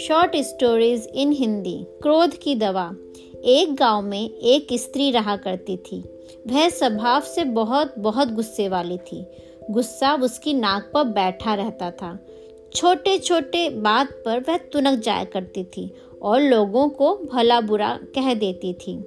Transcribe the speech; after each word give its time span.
Short 0.00 0.36
stories 0.36 1.08
in 1.14 1.32
Hindi 1.32 1.86
क्रोध 2.02 2.34
की 2.34 2.54
दवा। 2.54 2.96
एक 3.44 3.76
गाँव 3.76 4.02
में 4.02 4.30
एक 4.30 4.66
स्त्री 4.72 5.10
रहा 5.10 5.36
करती 5.36 5.76
थी। 5.76 6.00
वह 6.46 6.68
स्वभाव 6.68 7.20
से 7.20 7.44
बहुत 7.44 7.94
बहुत 7.98 8.32
गुस्से 8.32 8.68
वाली 8.68 8.98
थी। 8.98 9.26
गुस्सा 9.70 10.14
उसकी 10.14 10.54
नाक 10.54 10.90
पर 10.94 11.04
बैठा 11.04 11.54
रहता 11.54 11.90
था। 11.90 12.26
छोटे 12.74 13.18
छोटे 13.18 13.70
बात 13.70 14.10
पर 14.24 14.40
वह 14.40 14.56
तुनक 14.56 14.98
जाया 14.98 15.24
करती 15.24 15.64
थी 15.64 15.94
और 16.22 16.40
लोगों 16.40 16.88
को 16.88 17.16
भला 17.16 17.60
बुरा 17.60 17.98
कह 18.02 18.34
देती 18.34 18.72
थी। 18.72 19.04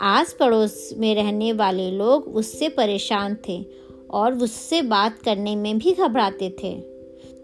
आस 0.00 0.36
पड़ोस 0.40 0.94
में 0.98 1.14
रहने 1.14 1.52
वाले 1.52 1.90
लोग 1.90 2.36
उससे 2.36 2.68
परेशान 2.68 3.36
थे 3.48 3.87
और 4.10 4.34
उससे 4.34 4.82
बात 4.82 5.18
करने 5.18 5.56
में 5.56 5.78
भी 5.78 5.92
घबराते 5.92 6.50
थे। 6.62 6.80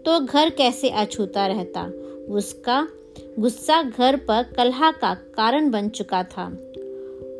तो 0.05 0.19
घर 0.19 0.49
कैसे 0.49 0.89
अछूता 0.89 1.47
रहता? 1.47 1.83
उसका 2.29 2.87
गुस्सा 3.39 3.81
घर 3.83 4.15
पर 4.15 4.43
कलह 4.43 4.91
का 4.91 5.13
कारण 5.13 5.71
बन 5.71 5.89
चुका 5.89 6.23
था। 6.23 6.47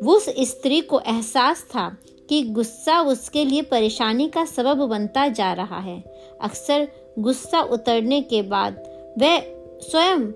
उस 0.06 0.26
स्त्री 0.40 0.80
को 0.80 1.00
एहसास 1.00 1.62
था 1.62 1.96
कि 2.28 2.42
गुस्सा 2.42 3.00
उसके 3.00 3.44
लिए 3.44 3.62
परेशानी 3.62 4.28
का 4.28 4.44
सबब 4.44 4.86
बनता 4.86 5.28
जा 5.28 5.52
रहा 5.52 5.78
है। 5.78 6.02
अक्सर 6.40 6.88
गुस्सा 7.18 7.60
उतरने 7.60 8.20
के 8.20 8.42
बाद 8.42 8.74
वह 9.18 9.40
स्वयं 9.80 10.32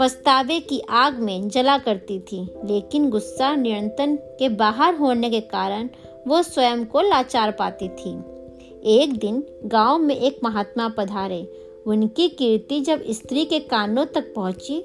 पछतावे 0.00 0.60
की 0.60 0.80
आग 0.90 1.18
में 1.18 1.48
जला 1.48 1.78
करती 1.78 2.18
थी, 2.20 2.48
लेकिन 2.64 3.10
गुस्सा 3.10 3.56
नियंत्रण 3.56 4.16
के 4.16 4.48
बाहर 4.48 4.94
होने 4.94 5.30
के 5.30 5.40
कारण 5.40 5.88
वो 6.26 6.42
स्वयं 6.42 6.84
को 6.84 7.00
लाचार 7.00 7.50
पाती 7.50 7.88
थी। 7.88 8.10
एक 8.94 9.16
दिन 9.18 9.42
गाँव 9.64 9.98
में 9.98 10.16
एक 10.16 10.38
महात्मा 10.44 10.88
पधारे। 10.88 11.42
उनकी 11.86 12.28
कीर्ति 12.28 12.80
जब 12.80 13.04
स्त्री 13.10 13.44
के 13.44 13.58
कानों 13.60 14.04
तक 14.04 14.32
पहुँची 14.34 14.80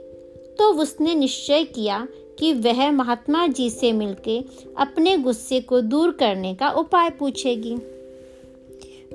तो 0.59 0.73
उसने 0.73 1.15
निश्चय 1.15 1.63
किया 1.63 2.07
कि 2.39 2.53
वह 2.53 2.91
महात्मा 2.91 3.47
जी 3.47 3.69
से 3.69 3.91
मिलकर 3.91 4.43
अपने 4.77 5.17
गुस्से 5.17 5.59
को 5.61 5.81
दूर 5.81 6.11
करने 6.11 6.53
का 6.55 6.69
उपाय 6.69 7.09
पूछेगी। 7.09 7.75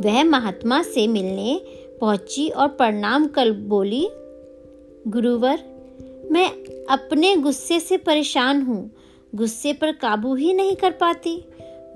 वह 0.01 0.23
महात्मा 0.25 0.83
से 0.83 1.07
मिलने 1.07 1.61
पहुँची 2.01 2.49
और 2.49 2.69
प्रणाम 2.69 3.27
कर 3.27 3.51
बोली, 3.53 4.09
गुरुवर, 5.09 5.59
मैं 6.31 6.49
अपने 6.91 7.37
गुस्से 7.37 7.81
से 7.81 7.97
परेशान 7.97 8.63
हूँ। 8.63 8.91
गुस्से 9.35 9.73
पर 9.73 9.93
काबू 9.93 10.35
ही 10.35 10.53
नहीं 10.55 10.77
कर 10.77 10.91
पाती। 10.91 11.37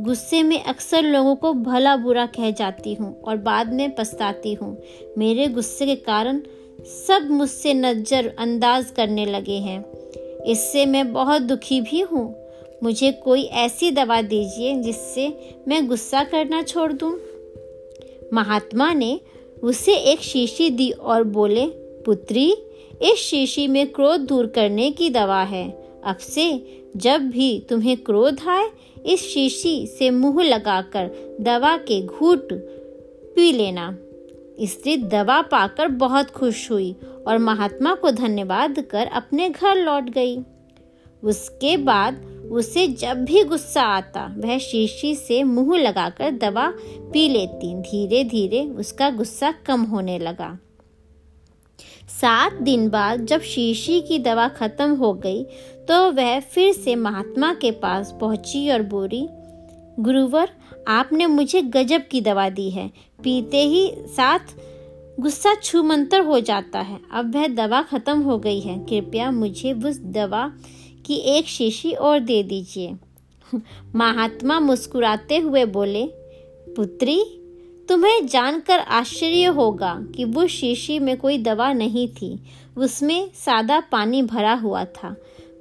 गुस्से 0.00 0.42
में 0.42 0.62
अक्सर 0.64 1.02
लोगों 1.02 1.36
को 1.36 1.52
भला 1.52 1.96
बुरा 1.96 2.26
कह 2.26 2.50
जाती 2.50 2.94
हूँ 2.94 3.20
और 3.20 3.36
बाद 3.36 3.72
में 3.72 3.94
पछताती 3.94 4.54
हूँ। 4.54 4.82
मेरे 5.18 5.46
गुस्से 5.46 5.86
के 5.86 5.96
कारण 5.96 6.40
सब 6.80 7.28
मुझसे 7.30 7.74
नज़र 7.74 8.34
अंदाज 8.38 8.90
करने 8.90 9.26
लगे 9.26 9.56
हैं। 9.58 9.84
इससे 10.42 10.86
मैं 10.86 11.12
बहुत 11.12 11.42
दुखी 11.42 11.80
भी 11.80 12.00
हूँ। 12.00 12.34
मुझे 12.82 13.12
कोई 13.12 13.42
ऐसी 13.42 13.90
दवा 13.90 14.22
दीजिए 14.22 14.74
जिससे 14.74 15.54
मैं 15.68 15.86
गुस्सा 15.88 16.24
करना 16.24 16.62
छोड़ 16.62 16.92
दूँ। 16.92 17.12
महात्मा 18.32 18.92
ने 18.92 19.20
उसे 19.62 19.94
एक 19.94 20.20
शीशी 20.20 20.70
दी 20.70 20.90
और 20.90 21.24
बोले, 21.24 21.66
पुत्री, 22.06 22.52
इस 23.02 23.18
शीशी 23.18 23.66
में 23.68 23.86
क्रोध 23.86 24.20
दूर 24.20 24.46
करने 24.46 24.90
की 24.90 25.10
दवा 25.10 25.42
है। 25.42 25.88
अब 26.04 26.16
से 26.16 26.77
जब 26.96 27.20
भी 27.20 27.66
तुम्हें 27.68 27.96
क्रोध 27.96 28.40
आए, 28.48 28.70
इस 29.06 29.20
शीशी 29.22 29.86
से 29.86 30.10
मुँह 30.10 30.44
लगाकर 30.44 31.36
दवा 31.40 31.76
के 31.76 32.06
घूट 32.06 32.48
पी 33.34 33.52
लेना। 33.52 33.98
स्त्री 34.62 34.96
दवा 34.96 35.42
पाकर 35.42 35.88
बहुत 35.88 36.30
खुश 36.30 36.70
हुई 36.70 36.96
और 37.26 37.38
महात्मा 37.38 37.94
को 37.94 38.10
धन्यवाद 38.10 38.80
कर 38.80 39.06
अपने 39.06 39.48
घर 39.48 39.76
लौट 39.76 40.04
गई। 40.04 40.38
उसके 41.22 41.76
बाद 41.76 42.38
उसे 42.50 42.86
जब 42.86 43.24
भी 43.24 43.44
गुस्सा 43.44 43.82
आता, 43.82 44.34
वह 44.38 44.58
शीशी 44.58 45.14
से 45.14 45.42
मुँह 45.42 45.78
लगाकर 45.78 46.30
दवा 46.30 46.72
पी 47.12 47.28
लेती। 47.28 47.74
धीरे 47.74 48.24
धीरे 48.24 48.64
उसका 48.66 49.10
गुस्सा 49.10 49.52
कम 49.52 49.82
होने 49.82 50.18
लगा। 50.18 50.58
सात 52.20 52.52
दिन 52.52 52.88
बाद 52.88 53.26
जब 53.26 53.40
शीशी 53.40 54.00
की 54.00 54.18
दवा 54.18 54.48
खत्म 54.48 54.90
हो 54.90 55.14
गई 55.14 55.44
तो 55.88 56.12
वह 56.12 56.40
फिर 56.40 56.72
से 56.72 56.94
महात्मा 56.94 57.54
के 57.54 57.70
पास 57.70 58.14
पहुँची 58.20 58.70
और 58.70 58.82
बोली, 58.82 59.28
गुरुवर, 60.00 60.50
आपने 60.88 61.26
मुझे 61.26 61.62
गजब 61.62 62.08
की 62.10 62.20
दवा 62.20 62.48
दी 62.48 62.70
है। 62.70 62.88
पीते 63.22 63.62
ही 63.62 63.92
साथ 63.96 64.38
गुस्सा 65.20 65.54
छूमंतर 65.54 66.20
हो 66.20 66.40
जाता 66.40 66.80
है। 66.80 67.00
अब 67.12 67.34
वह 67.34 67.48
दवा 67.48 67.82
खत्म 67.82 68.20
हो 68.20 68.38
गई 68.38 68.60
है। 68.60 68.78
कृपया 68.78 69.30
मुझे 69.30 69.72
उस 69.72 70.00
दवा 70.00 70.52
की 71.06 71.14
एक 71.14 71.46
शीशी 71.46 71.92
और 71.92 72.20
दे 72.20 72.42
दीजिए। 72.42 72.96
महात्मा 73.94 74.60
मुस्कुराते 74.60 75.36
हुए 75.36 75.64
बोले, 75.64 76.06
पुत्री, 76.76 77.24
तुम्हें 77.88 78.26
जानकर 78.26 78.78
आश्चर्य 78.78 79.44
होगा 79.44 80.02
कि 80.16 80.24
वो 80.24 80.46
शीशी 80.46 80.98
में 80.98 81.16
कोई 81.16 81.38
दवा 81.38 81.72
नहीं 81.72 82.08
थी। 82.08 82.38
उसमें 82.76 83.30
सादा 83.34 83.80
पानी 83.80 84.22
भरा 84.22 84.54
हुआ 84.54 84.84
था। 84.84 85.16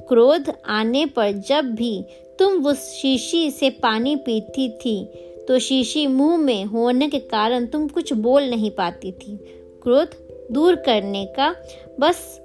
क्रोध 0.10 0.54
आने 0.66 1.06
पर 1.06 1.32
जब 1.32 1.66
भी 1.66 2.04
तुम 2.40 2.66
उस 2.68 2.78
शीशी 2.78 3.52
से 3.52 3.70
पानी 3.70 4.16
पीती 4.16 4.70
थी 4.70 5.06
तो 5.48 5.60
शीशी 5.60 6.08
मुँह 6.08 6.38
में 6.38 6.66
होने 6.66 7.10
के 7.10 7.20
कारण 7.20 7.66
तुम 7.66 7.88
कुछ 7.88 8.14
बोल 8.14 8.44
नहीं 8.44 8.72
पाती 8.72 9.12
थी। 9.12 9.38
क्रोध 9.84 10.10
दूर 10.52 10.76
करने 10.76 11.26
का 11.26 11.56
बस 12.00 12.42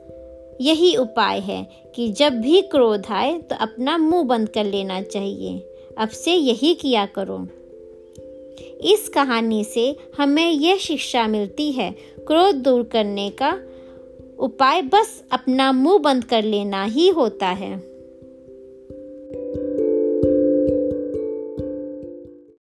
यही 0.60 0.96
उपाय 0.96 1.40
है 1.40 1.68
कि 1.94 2.08
जब 2.08 2.32
भी 2.32 2.62
क्रोध 2.62 3.02
आए 3.10 3.38
तो 3.38 3.56
अपना 3.60 3.98
मुँह 3.98 4.22
बंद 4.22 4.48
कर 4.48 4.64
लेना 4.64 5.02
चाहिए। 5.02 5.58
अब 5.98 6.08
से 6.08 6.34
यही 6.34 6.74
किया 6.74 7.06
करो। 7.06 7.46
इस 8.84 9.08
कहानी 9.08 9.64
से 9.64 9.96
हमें 10.18 10.50
यह 10.50 10.76
शिक्षा 10.76 11.26
मिलती 11.26 11.72
है, 11.72 11.90
क्रोध 12.26 12.54
दूर 12.54 12.82
करने 12.82 13.30
का 13.30 13.58
उपाय 14.42 14.82
बस 14.82 15.24
अपना 15.32 15.72
मुँह 15.72 15.98
बंद 15.98 16.24
कर 16.24 16.42
लेना 16.42 16.84
ही 16.84 17.08
होता 17.08 17.48
है। 17.48 17.91